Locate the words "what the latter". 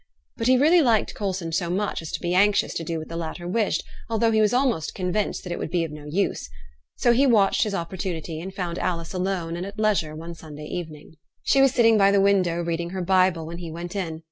2.97-3.47